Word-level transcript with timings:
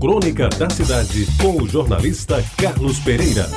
Crônica 0.00 0.48
da 0.50 0.70
Cidade, 0.70 1.26
com 1.42 1.60
o 1.60 1.68
jornalista 1.68 2.40
Carlos 2.56 3.00
Pereira. 3.00 3.48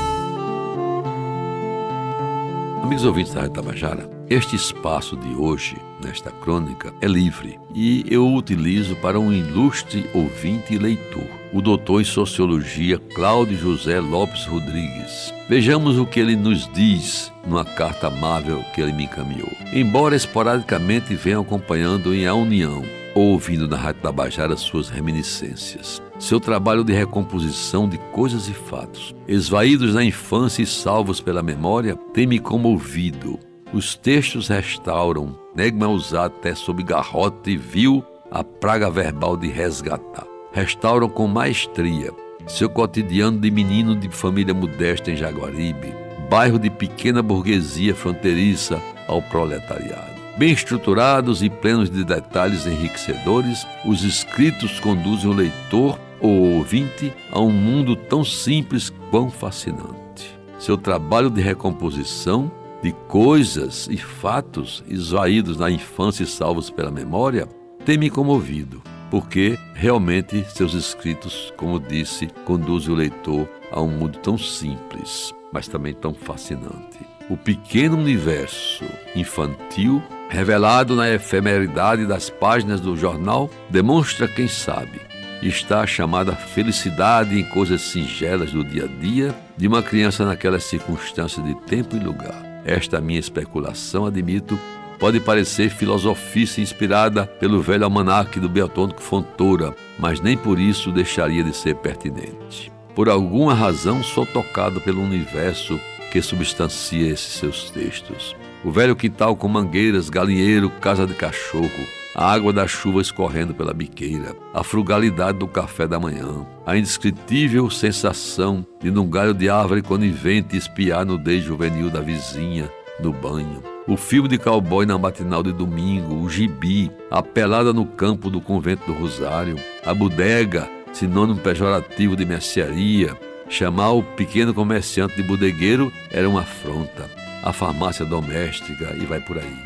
Amigos 2.81 3.05
ouvintes 3.05 3.31
da 3.31 3.41
Rádio 3.41 3.53
Tabajara, 3.53 4.09
este 4.27 4.55
espaço 4.55 5.15
de 5.15 5.35
hoje, 5.35 5.77
nesta 6.03 6.31
crônica, 6.31 6.91
é 6.99 7.05
livre 7.05 7.59
e 7.75 8.03
eu 8.09 8.25
o 8.25 8.35
utilizo 8.35 8.95
para 8.95 9.19
um 9.19 9.31
ilustre 9.31 10.09
ouvinte 10.15 10.73
e 10.73 10.79
leitor, 10.79 11.27
o 11.53 11.61
doutor 11.61 12.01
em 12.01 12.05
Sociologia 12.05 12.97
Cláudio 13.13 13.55
José 13.55 13.99
Lopes 13.99 14.47
Rodrigues. 14.47 15.31
Vejamos 15.47 15.99
o 15.99 16.07
que 16.07 16.19
ele 16.19 16.35
nos 16.35 16.67
diz 16.73 17.31
numa 17.45 17.63
carta 17.63 18.07
amável 18.07 18.63
que 18.73 18.81
ele 18.81 18.93
me 18.93 19.03
encaminhou. 19.03 19.51
Embora 19.71 20.15
esporadicamente 20.15 21.13
venha 21.13 21.39
acompanhando 21.39 22.15
em 22.15 22.25
A 22.25 22.33
União, 22.33 22.83
ouvindo 23.15 23.67
na 23.67 23.77
Rádio 23.77 24.01
Tabajara 24.01 24.55
suas 24.55 24.89
reminiscências. 24.89 26.01
Seu 26.19 26.39
trabalho 26.39 26.83
de 26.83 26.93
recomposição 26.93 27.87
de 27.87 27.97
coisas 28.11 28.47
e 28.47 28.53
fatos, 28.53 29.15
esvaídos 29.27 29.93
na 29.93 30.03
infância 30.03 30.61
e 30.61 30.65
salvos 30.65 31.19
pela 31.19 31.43
memória, 31.43 31.95
tem 32.13 32.27
me 32.27 32.39
comovido. 32.39 33.39
Os 33.73 33.95
textos 33.95 34.47
restauram, 34.47 35.39
Negma 35.55 35.87
usado 35.87 36.35
até 36.37 36.55
sob 36.55 36.81
garrote 36.83 37.51
e 37.51 37.57
vil 37.57 38.03
a 38.29 38.43
praga 38.43 38.89
verbal 38.89 39.35
de 39.35 39.47
resgatar. 39.47 40.25
Restauram 40.53 41.09
com 41.09 41.27
maestria 41.27 42.11
seu 42.47 42.69
cotidiano 42.69 43.39
de 43.39 43.51
menino 43.51 43.95
de 43.95 44.09
família 44.09 44.53
modesta 44.53 45.11
em 45.11 45.15
Jaguaribe, 45.15 45.93
bairro 46.29 46.59
de 46.59 46.69
pequena 46.69 47.21
burguesia 47.21 47.95
fronteiriça 47.95 48.81
ao 49.07 49.21
proletariado. 49.21 50.10
Bem 50.37 50.53
estruturados 50.53 51.43
e 51.43 51.49
plenos 51.49 51.89
de 51.89 52.05
detalhes 52.05 52.65
enriquecedores, 52.65 53.67
os 53.85 54.03
escritos 54.03 54.79
conduzem 54.79 55.29
o 55.29 55.33
leitor 55.33 55.99
ou 56.21 56.55
ouvinte 56.55 57.11
a 57.31 57.39
um 57.39 57.51
mundo 57.51 57.95
tão 57.95 58.23
simples 58.23 58.91
quão 59.09 59.29
fascinante. 59.29 60.39
Seu 60.57 60.77
trabalho 60.77 61.29
de 61.29 61.41
recomposição 61.41 62.49
de 62.81 62.93
coisas 63.07 63.87
e 63.91 63.97
fatos 63.97 64.83
esvaídos 64.87 65.57
na 65.57 65.69
infância 65.69 66.23
e 66.23 66.27
salvos 66.27 66.69
pela 66.69 66.89
memória 66.89 67.47
tem 67.85 67.97
me 67.97 68.09
comovido, 68.09 68.81
porque 69.11 69.59
realmente 69.73 70.45
seus 70.49 70.73
escritos, 70.73 71.53
como 71.57 71.79
disse, 71.79 72.27
conduzem 72.45 72.93
o 72.93 72.97
leitor 72.97 73.47
a 73.69 73.81
um 73.81 73.89
mundo 73.89 74.17
tão 74.19 74.37
simples, 74.37 75.33
mas 75.51 75.67
também 75.67 75.93
tão 75.93 76.13
fascinante. 76.13 76.99
O 77.29 77.35
pequeno 77.35 77.97
universo 77.97 78.85
infantil 79.15 80.01
revelado 80.31 80.95
na 80.95 81.09
efemeridade 81.09 82.05
das 82.05 82.29
páginas 82.29 82.79
do 82.79 82.95
jornal, 82.95 83.49
demonstra, 83.69 84.29
quem 84.29 84.47
sabe, 84.47 85.01
está 85.43 85.81
a 85.81 85.87
chamada 85.87 86.33
felicidade 86.33 87.37
em 87.37 87.43
coisas 87.43 87.81
singelas 87.81 88.49
do 88.53 88.63
dia 88.63 88.85
a 88.85 88.87
dia 88.87 89.35
de 89.57 89.67
uma 89.67 89.83
criança 89.83 90.25
naquelas 90.25 90.63
circunstâncias 90.63 91.45
de 91.45 91.53
tempo 91.65 91.97
e 91.97 91.99
lugar. 91.99 92.41
Esta 92.65 93.01
minha 93.01 93.19
especulação, 93.19 94.05
admito, 94.05 94.57
pode 94.97 95.19
parecer 95.19 95.69
filosofice 95.69 96.61
inspirada 96.61 97.25
pelo 97.25 97.61
velho 97.61 97.83
almanaque 97.83 98.39
do 98.39 98.47
Beotônico 98.47 99.01
Fontoura, 99.01 99.75
mas 99.99 100.21
nem 100.21 100.37
por 100.37 100.57
isso 100.57 100.93
deixaria 100.93 101.43
de 101.43 101.53
ser 101.53 101.75
pertinente. 101.75 102.71
Por 102.95 103.09
alguma 103.09 103.53
razão 103.53 104.01
sou 104.01 104.25
tocado 104.25 104.79
pelo 104.79 105.01
universo 105.01 105.77
que 106.09 106.21
substancia 106.21 107.11
esses 107.11 107.33
seus 107.33 107.69
textos. 107.69 108.33
O 108.63 108.69
velho 108.69 108.95
quintal 108.95 109.35
com 109.35 109.47
mangueiras, 109.47 110.07
galinheiro, 110.07 110.69
casa 110.69 111.07
de 111.07 111.15
cachorro, 111.15 111.69
a 112.13 112.31
água 112.31 112.53
da 112.53 112.67
chuva 112.67 113.01
escorrendo 113.01 113.55
pela 113.55 113.73
biqueira, 113.73 114.35
a 114.53 114.63
frugalidade 114.63 115.39
do 115.39 115.47
café 115.47 115.87
da 115.87 115.99
manhã, 115.99 116.45
a 116.63 116.77
indescritível 116.77 117.71
sensação 117.71 118.63
de 118.79 118.91
num 118.91 119.09
galho 119.09 119.33
de 119.33 119.49
árvore 119.49 119.81
conivente 119.81 120.55
espiar 120.55 121.05
no 121.05 121.13
nudez 121.13 121.43
juvenil 121.43 121.89
da 121.89 122.01
vizinha 122.01 122.69
no 122.99 123.11
banho, 123.11 123.63
o 123.87 123.97
filme 123.97 124.29
de 124.29 124.37
cowboy 124.37 124.85
na 124.85 124.95
matinal 124.95 125.41
de 125.41 125.51
domingo, 125.51 126.17
o 126.17 126.29
gibi, 126.29 126.91
a 127.09 127.23
pelada 127.23 127.73
no 127.73 127.87
campo 127.87 128.29
do 128.29 128.39
convento 128.39 128.85
do 128.85 128.93
Rosário, 128.93 129.55
a 129.83 129.91
bodega, 129.91 130.69
sinônimo 130.93 131.39
pejorativo 131.39 132.15
de 132.15 132.25
mercearia, 132.27 133.17
chamar 133.49 133.93
o 133.93 134.03
pequeno 134.03 134.53
comerciante 134.53 135.15
de 135.15 135.23
bodegueiro 135.23 135.91
era 136.11 136.29
uma 136.29 136.41
afronta 136.41 137.20
a 137.43 137.53
farmácia 137.53 138.05
doméstica 138.05 138.95
e 138.95 139.05
vai 139.05 139.19
por 139.19 139.37
aí. 139.37 139.57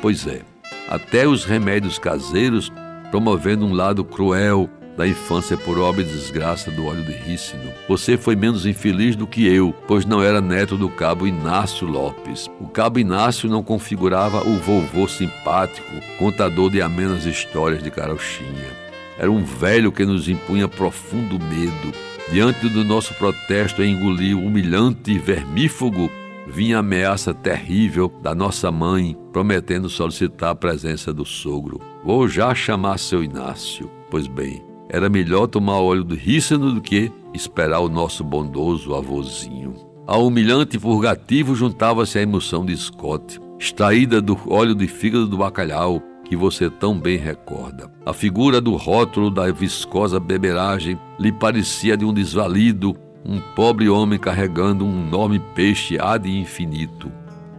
Pois 0.00 0.26
é, 0.26 0.42
até 0.88 1.26
os 1.26 1.44
remédios 1.44 1.98
caseiros 1.98 2.72
promovendo 3.10 3.66
um 3.66 3.72
lado 3.72 4.04
cruel 4.04 4.68
da 4.96 5.06
infância 5.06 5.56
por 5.56 5.78
obra 5.78 6.02
e 6.02 6.04
desgraça 6.04 6.72
do 6.72 6.86
óleo 6.86 7.04
de 7.04 7.12
rícino. 7.12 7.72
Você 7.88 8.18
foi 8.18 8.34
menos 8.34 8.66
infeliz 8.66 9.14
do 9.14 9.28
que 9.28 9.46
eu, 9.46 9.72
pois 9.86 10.04
não 10.04 10.20
era 10.20 10.40
neto 10.40 10.76
do 10.76 10.88
cabo 10.88 11.24
Inácio 11.24 11.86
Lopes. 11.86 12.50
O 12.60 12.66
cabo 12.66 12.98
Inácio 12.98 13.48
não 13.48 13.62
configurava 13.62 14.42
o 14.42 14.58
vovô 14.58 15.06
simpático, 15.06 15.88
contador 16.18 16.68
de 16.68 16.82
amenas 16.82 17.24
histórias 17.26 17.80
de 17.80 17.92
carochinha. 17.92 18.76
Era 19.16 19.30
um 19.30 19.44
velho 19.44 19.92
que 19.92 20.04
nos 20.04 20.28
impunha 20.28 20.66
profundo 20.66 21.38
medo. 21.38 21.94
Diante 22.32 22.68
do 22.68 22.84
nosso 22.84 23.14
protesto 23.14 23.82
em 23.82 23.92
engolir 23.92 24.36
o 24.36 24.44
humilhante 24.44 25.12
e 25.12 25.18
vermífugo 25.18 26.10
vinha 26.48 26.78
a 26.78 26.80
ameaça 26.80 27.34
terrível 27.34 28.12
da 28.22 28.34
nossa 28.34 28.72
mãe, 28.72 29.16
prometendo 29.32 29.88
solicitar 29.88 30.50
a 30.50 30.54
presença 30.54 31.12
do 31.12 31.24
sogro. 31.24 31.80
Vou 32.04 32.26
já 32.26 32.54
chamar 32.54 32.98
seu 32.98 33.22
Inácio. 33.22 33.90
Pois 34.10 34.26
bem, 34.26 34.62
era 34.88 35.08
melhor 35.08 35.46
tomar 35.46 35.78
óleo 35.80 36.02
do 36.02 36.14
rícino 36.14 36.72
do 36.72 36.80
que 36.80 37.12
esperar 37.34 37.80
o 37.80 37.88
nosso 37.88 38.24
bondoso 38.24 38.94
avôzinho. 38.94 39.74
Ao 40.06 40.26
humilhante 40.26 40.78
purgativo 40.78 41.54
juntava-se 41.54 42.18
a 42.18 42.22
emoção 42.22 42.64
de 42.64 42.74
Scott, 42.74 43.38
extraída 43.58 44.22
do 44.22 44.38
óleo 44.48 44.74
de 44.74 44.88
fígado 44.88 45.26
do 45.26 45.36
bacalhau, 45.36 46.02
que 46.24 46.34
você 46.36 46.70
tão 46.70 46.98
bem 46.98 47.18
recorda. 47.18 47.90
A 48.04 48.12
figura 48.12 48.60
do 48.60 48.74
rótulo 48.76 49.30
da 49.30 49.50
viscosa 49.50 50.18
beberagem 50.18 50.98
lhe 51.18 51.32
parecia 51.32 51.96
de 51.96 52.04
um 52.04 52.12
desvalido 52.12 52.94
um 53.24 53.40
pobre 53.54 53.88
homem 53.88 54.18
carregando 54.18 54.84
um 54.84 55.06
enorme 55.06 55.38
peixe 55.54 55.98
ad 55.98 56.28
infinito. 56.28 57.10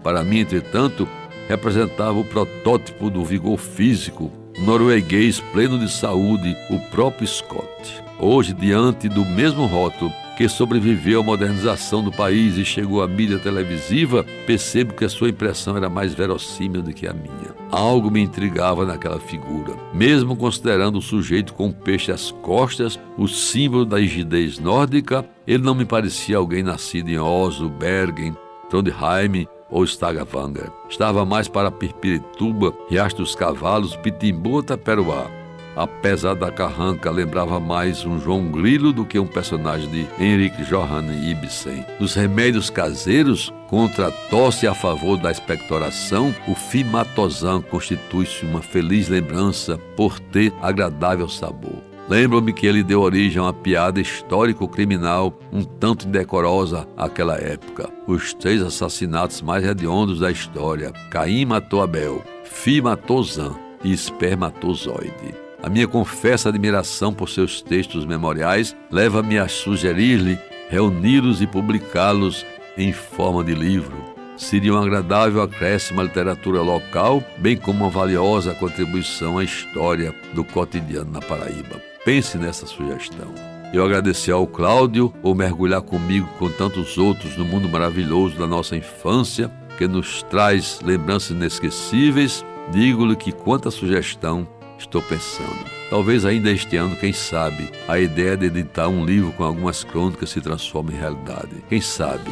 Para 0.04 0.24
mim, 0.24 0.40
entretanto, 0.40 1.08
representava 1.48 2.18
o 2.18 2.26
protótipo 2.26 3.10
do 3.10 3.24
vigor 3.24 3.58
físico, 3.58 4.32
norueguês 4.60 5.40
pleno 5.52 5.78
de 5.80 5.92
saúde, 5.92 6.56
o 6.70 6.80
próprio 6.92 7.28
Scott. 7.28 8.04
Hoje, 8.20 8.54
diante 8.54 9.08
do 9.08 9.26
mesmo 9.26 9.66
rótulo, 9.66 10.12
que 10.40 10.48
sobreviveu 10.48 11.20
à 11.20 11.24
modernização 11.24 12.02
do 12.02 12.14
país 12.14 12.58
e 12.58 12.64
chegou 12.64 13.04
à 13.04 13.08
mídia 13.10 13.38
televisiva, 13.38 14.24
percebo 14.48 14.94
que 14.94 15.04
a 15.04 15.10
sua 15.10 15.28
impressão 15.28 15.76
era 15.76 15.90
mais 15.90 16.14
verossímil 16.14 16.82
do 16.82 16.94
que 16.94 17.06
a 17.06 17.12
minha. 17.12 17.54
Algo 17.70 18.10
me 18.10 18.22
intrigava 18.22 18.86
naquela 18.86 19.20
figura. 19.20 19.76
Mesmo 19.94 20.38
considerando 20.38 21.00
o 21.00 21.02
sujeito 21.02 21.54
com 21.54 21.66
um 21.66 21.72
peixe 21.74 22.10
às 22.10 22.32
costas, 22.32 22.98
o 23.18 23.28
símbolo 23.28 23.84
da 23.84 24.00
rigidez 24.00 24.60
nórdica, 24.60 25.26
ele 25.46 25.62
não 25.62 25.76
me 25.76 25.84
parecia 25.84 26.38
alguém 26.38 26.64
nascido 26.64 27.10
em 27.10 27.20
Oslo, 27.20 27.68
Bergen, 27.68 28.34
Trondheim 28.70 29.46
ou 29.70 29.84
Stavanger. 29.84 30.72
Estava 30.90 31.26
mais 31.26 31.50
para 31.50 31.70
Pirpirituba, 31.70 32.74
Riacho 32.90 33.18
dos 33.18 33.36
Cavalos, 33.36 33.98
Pitimbu, 33.98 34.64
Taperoá 34.64 35.39
apesar 35.80 36.36
da 36.36 36.52
carranca, 36.52 37.10
lembrava 37.10 37.58
mais 37.58 38.06
um 38.06 38.20
João 38.20 38.52
Grilo 38.52 38.92
do 38.92 39.06
que 39.06 39.18
um 39.18 39.26
personagem 39.26 39.90
de 39.90 40.06
Henrik 40.22 40.64
Johann 40.66 41.08
Ibsen. 41.32 41.86
Nos 42.02 42.14
remédios 42.16 42.70
caseiros, 42.70 43.54
contra 43.70 44.10
a 44.10 44.12
tosse 44.12 44.68
a 44.68 44.74
favor 44.74 45.18
da 45.18 45.32
expectoração, 45.32 46.36
o 46.50 46.54
fimatozan 46.54 47.62
constitui-se 47.62 48.46
uma 48.46 48.62
feliz 48.62 49.08
lembrança 49.08 49.78
por 49.96 50.20
ter 50.20 50.54
agradável 50.62 51.30
sabor. 51.30 51.82
Lembro-me 52.10 52.52
que 52.52 52.66
ele 52.68 52.84
deu 52.84 53.00
origem 53.00 53.40
a 53.40 53.44
uma 53.44 53.54
piada 53.54 54.02
histórico-criminal 54.02 55.40
um 55.54 55.64
tanto 55.64 56.08
indecorosa 56.08 56.86
àquela 56.98 57.38
época. 57.38 57.90
Os 58.06 58.34
três 58.34 58.62
assassinatos 58.62 59.42
mais 59.42 59.64
hediondos 59.64 60.20
da 60.20 60.30
história. 60.30 60.92
Caim 61.10 61.46
matou 61.46 61.82
Abel, 61.82 62.22
Fi 62.44 62.82
matou 62.82 63.24
Zan 63.24 63.56
e 63.84 63.94
Espermatozoide. 63.94 65.49
A 65.62 65.70
minha 65.70 65.88
confessa 65.88 66.50
admiração 66.50 67.14
por 67.14 67.30
seus 67.30 67.62
textos 67.62 68.06
memoriais 68.06 68.76
leva-me 68.90 69.38
a 69.38 69.48
sugerir-lhe 69.48 70.40
reuni-los 70.70 71.42
e 71.42 71.48
publicá-los 71.48 72.46
em 72.78 72.94
forma 72.94 73.44
de 73.44 73.54
livro. 73.54 73.98
Seria 74.38 74.74
um 74.74 74.78
agradável 74.78 75.42
acréscimo 75.42 76.00
à 76.00 76.04
literatura 76.06 76.62
local, 76.62 77.22
bem 77.40 77.58
como 77.58 77.84
uma 77.84 77.90
valiosa 77.90 78.56
contribuição 78.56 79.38
à 79.38 79.44
história 79.44 80.16
do 80.34 80.46
cotidiano 80.46 81.12
na 81.12 81.20
Paraíba. 81.20 81.82
Pense 82.06 82.38
nessa 82.38 82.66
sugestão. 82.66 83.34
Eu 83.74 83.84
agradeci 83.84 84.32
ao 84.32 84.48
Cláudio 84.48 85.14
por 85.22 85.36
mergulhar 85.36 85.82
comigo 85.82 86.30
com 86.40 86.50
tantos 86.50 86.98
outros 86.98 87.36
no 87.36 87.44
mundo 87.44 87.68
maravilhoso 87.68 88.38
da 88.38 88.48
nossa 88.48 88.78
infância, 88.78 89.52
que 89.78 89.88
nos 89.88 90.24
traz 90.24 90.80
lembranças 90.82 91.32
inesquecíveis. 91.32 92.46
Digo-lhe 92.72 93.16
que 93.18 93.34
quanta 93.34 93.70
sugestão 93.70 94.48
Estou 94.80 95.02
pensando. 95.02 95.66
Talvez 95.90 96.26
ainda 96.26 96.50
este 96.50 96.78
ano, 96.78 96.96
quem 96.96 97.12
sabe, 97.12 97.70
a 97.88 98.00
ideia 98.00 98.38
de 98.38 98.46
editar 98.46 98.88
um 98.88 99.06
livro 99.06 99.34
com 99.34 99.44
algumas 99.44 99.84
crônicas 99.84 100.30
se 100.30 100.40
transforme 100.40 100.94
em 100.94 100.98
realidade. 100.98 101.64
Quem 101.68 101.82
sabe? 101.82 102.32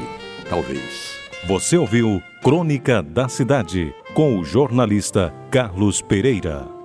Talvez. 0.50 1.18
Você 1.46 1.78
ouviu 1.78 2.22
Crônica 2.42 3.04
da 3.04 3.28
Cidade 3.28 3.94
com 4.14 4.40
o 4.40 4.46
jornalista 4.46 5.34
Carlos 5.52 6.02
Pereira. 6.02 6.77